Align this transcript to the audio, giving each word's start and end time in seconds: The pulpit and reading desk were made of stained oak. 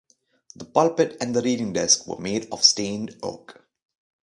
The 0.55 0.65
pulpit 0.65 1.17
and 1.21 1.35
reading 1.35 1.73
desk 1.73 2.07
were 2.07 2.17
made 2.17 2.51
of 2.51 2.63
stained 2.63 3.15
oak. 3.21 3.63